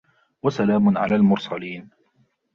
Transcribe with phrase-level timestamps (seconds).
[0.43, 1.89] وسلام على المرسلين